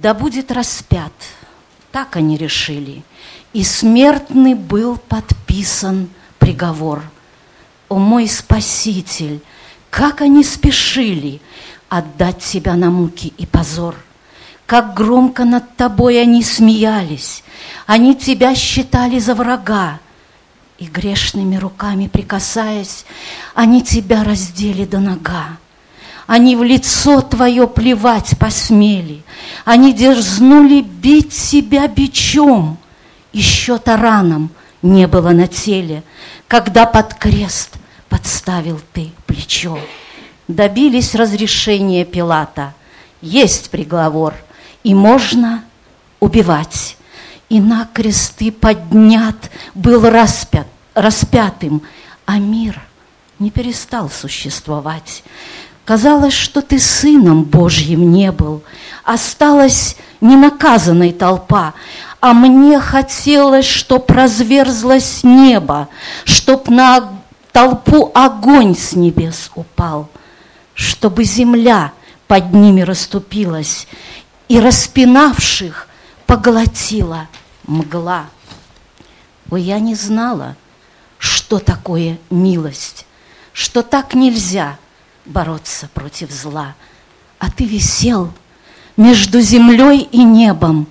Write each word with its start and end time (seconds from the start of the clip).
Да 0.00 0.14
будет 0.14 0.50
распят, 0.50 1.12
так 1.92 2.16
они 2.16 2.36
решили, 2.36 3.02
и 3.52 3.62
смертный 3.64 4.54
был 4.54 4.96
подписан 4.96 6.08
приговор. 6.38 7.02
О 7.88 7.96
мой 7.96 8.28
Спаситель, 8.28 9.40
как 9.90 10.20
они 10.20 10.44
спешили 10.44 11.40
отдать 11.88 12.42
себя 12.42 12.76
на 12.76 12.90
муки 12.90 13.32
и 13.36 13.46
позор– 13.46 13.96
как 14.70 14.94
громко 14.94 15.44
над 15.44 15.74
тобой 15.74 16.22
они 16.22 16.44
смеялись, 16.44 17.42
они 17.86 18.14
тебя 18.14 18.54
считали 18.54 19.18
за 19.18 19.34
врага, 19.34 19.98
и 20.78 20.84
грешными 20.84 21.56
руками 21.56 22.06
прикасаясь, 22.06 23.04
они 23.56 23.82
тебя 23.82 24.22
раздели 24.22 24.84
до 24.84 25.00
нога. 25.00 25.58
Они 26.30 26.54
в 26.54 26.62
лицо 26.62 27.22
твое 27.22 27.66
плевать 27.66 28.38
посмели, 28.38 29.24
они 29.64 29.92
дерзнули 29.92 30.80
бить 30.80 31.32
себя 31.32 31.88
бичом, 31.88 32.78
и 33.32 33.40
счета 33.40 33.96
раном 33.96 34.50
не 34.80 35.08
было 35.08 35.30
на 35.30 35.48
теле, 35.48 36.04
когда 36.46 36.86
под 36.86 37.14
крест 37.14 37.74
подставил 38.08 38.80
ты 38.92 39.10
плечо. 39.26 39.76
Добились 40.46 41.16
разрешения 41.16 42.04
Пилата, 42.04 42.74
есть 43.20 43.70
приговор– 43.70 44.34
и 44.82 44.94
можно 44.94 45.64
убивать. 46.20 46.96
И 47.48 47.60
на 47.60 47.88
кресты 47.92 48.52
поднят 48.52 49.50
был 49.74 50.08
распят, 50.08 50.66
распятым, 50.94 51.82
а 52.24 52.38
мир 52.38 52.80
не 53.38 53.50
перестал 53.50 54.08
существовать. 54.08 55.24
Казалось, 55.90 56.34
что 56.34 56.62
ты 56.62 56.78
сыном 56.78 57.42
Божьим 57.42 58.12
не 58.12 58.30
был, 58.30 58.62
осталась 59.02 59.96
ненаказанной 60.20 61.12
толпа, 61.12 61.74
а 62.20 62.32
мне 62.32 62.78
хотелось, 62.78 63.66
чтоб 63.66 64.08
разверзлось 64.08 65.24
небо, 65.24 65.88
чтоб 66.22 66.68
на 66.68 67.10
толпу 67.50 68.12
огонь 68.14 68.76
с 68.76 68.92
небес 68.92 69.50
упал, 69.56 70.08
чтобы 70.74 71.24
земля 71.24 71.90
под 72.28 72.54
ними 72.54 72.82
расступилась, 72.82 73.88
и 74.46 74.60
распинавших 74.60 75.88
поглотила 76.24 77.26
мгла. 77.66 78.26
Ой, 79.50 79.62
я 79.62 79.80
не 79.80 79.96
знала, 79.96 80.54
что 81.18 81.58
такое 81.58 82.20
милость, 82.30 83.06
что 83.52 83.82
так 83.82 84.14
нельзя 84.14 84.78
бороться 85.24 85.88
против 85.94 86.30
зла. 86.30 86.74
А 87.38 87.50
ты 87.50 87.64
висел 87.64 88.30
между 88.96 89.40
землей 89.40 90.08
и 90.10 90.22
небом. 90.22 90.86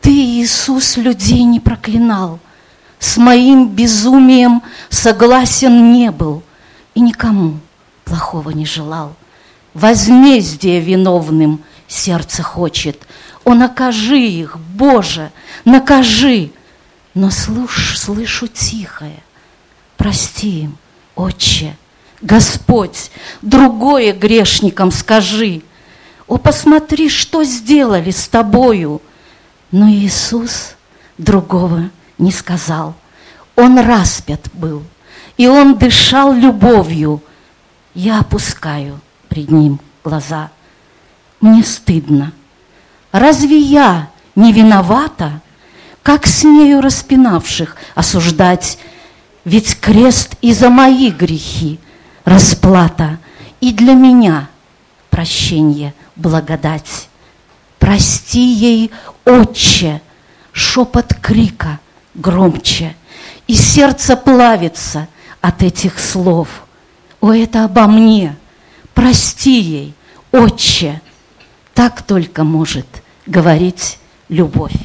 Ты, 0.00 0.10
Иисус, 0.10 0.96
людей 0.96 1.44
не 1.44 1.60
проклинал. 1.60 2.38
С 2.98 3.16
моим 3.16 3.68
безумием 3.68 4.62
согласен 4.88 5.92
не 5.92 6.10
был 6.10 6.42
и 6.94 7.00
никому 7.00 7.58
плохого 8.04 8.50
не 8.50 8.66
желал. 8.66 9.14
Возмездие 9.74 10.80
виновным– 10.80 11.60
сердце 11.88 12.42
хочет. 12.42 13.06
О, 13.44 13.54
накажи 13.54 14.18
их, 14.18 14.58
Боже, 14.58 15.30
накажи. 15.64 16.50
Но 17.14 17.30
слыш, 17.30 17.98
слышу 17.98 18.48
тихое. 18.48 19.22
Прости 19.96 20.62
им, 20.62 20.78
Отче, 21.14 21.76
Господь, 22.24 23.12
другое 23.40 24.12
грешникам 24.12 24.90
скажи. 24.90 25.62
О, 26.26 26.38
посмотри, 26.38 27.08
что 27.08 27.44
сделали 27.44 28.10
с 28.10 28.26
тобою. 28.26 29.00
Но 29.70 29.88
Иисус 29.88 30.74
другого 31.18 31.90
не 32.18 32.32
сказал. 32.32 32.94
Он 33.54 33.78
распят 33.78 34.40
был, 34.52 34.82
и 35.36 35.46
он 35.46 35.78
дышал 35.78 36.32
любовью. 36.32 37.22
Я 37.94 38.18
опускаю 38.18 39.00
пред 39.28 39.52
ним 39.52 39.78
глаза– 40.02 40.50
мне 41.44 41.62
стыдно. 41.62 42.32
Разве 43.12 43.58
я 43.58 44.08
не 44.34 44.50
виновата? 44.52 45.42
Как 46.02 46.26
смею 46.26 46.80
распинавших 46.80 47.76
осуждать? 47.94 48.78
Ведь 49.44 49.78
крест 49.78 50.36
и 50.40 50.54
за 50.54 50.70
мои 50.70 51.10
грехи 51.10 51.78
расплата, 52.24 53.18
и 53.60 53.72
для 53.72 53.94
меня 53.94 54.48
прощение, 55.10 55.94
благодать. 56.16 57.08
Прости 57.78 58.40
ей, 58.40 58.90
Отче, 59.24 60.02
шепот 60.52 61.14
крика 61.14 61.80
громче, 62.14 62.94
и 63.46 63.54
сердце 63.54 64.16
плавится 64.16 65.08
от 65.40 65.62
этих 65.62 65.98
слов. 65.98 66.48
О, 67.20 67.32
это 67.32 67.64
обо 67.64 67.86
мне, 67.86 68.36
прости 68.94 69.60
ей, 69.60 69.94
Отче, 70.32 71.00
так 71.74 72.02
только 72.02 72.44
может 72.44 72.86
говорить 73.26 73.98
любовь. 74.28 74.83